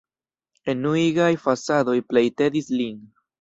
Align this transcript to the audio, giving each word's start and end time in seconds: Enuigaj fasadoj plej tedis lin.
Enuigaj 0.71 1.29
fasadoj 1.43 1.99
plej 2.13 2.25
tedis 2.43 2.73
lin. 2.81 2.99